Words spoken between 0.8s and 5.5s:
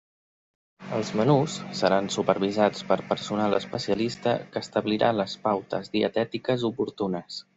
Els menús seran supervisats per personal especialista que establirà les